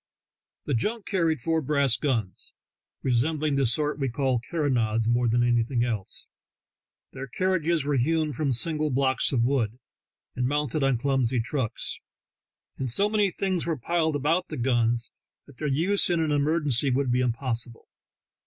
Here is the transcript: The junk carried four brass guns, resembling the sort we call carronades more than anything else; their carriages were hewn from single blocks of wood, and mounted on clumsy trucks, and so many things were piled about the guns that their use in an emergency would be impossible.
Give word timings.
The 0.65 0.73
junk 0.73 1.05
carried 1.05 1.41
four 1.41 1.61
brass 1.61 1.95
guns, 1.95 2.53
resembling 3.03 3.53
the 3.53 3.67
sort 3.67 3.99
we 3.99 4.09
call 4.09 4.39
carronades 4.39 5.07
more 5.07 5.27
than 5.27 5.43
anything 5.43 5.83
else; 5.83 6.25
their 7.11 7.27
carriages 7.27 7.85
were 7.85 7.97
hewn 7.97 8.33
from 8.33 8.51
single 8.51 8.89
blocks 8.89 9.31
of 9.31 9.43
wood, 9.43 9.77
and 10.35 10.47
mounted 10.47 10.81
on 10.81 10.97
clumsy 10.97 11.39
trucks, 11.39 11.99
and 12.79 12.89
so 12.89 13.09
many 13.09 13.29
things 13.29 13.67
were 13.67 13.77
piled 13.77 14.15
about 14.15 14.47
the 14.47 14.57
guns 14.57 15.11
that 15.45 15.57
their 15.59 15.67
use 15.67 16.09
in 16.09 16.19
an 16.19 16.31
emergency 16.31 16.89
would 16.89 17.11
be 17.11 17.19
impossible. 17.21 17.87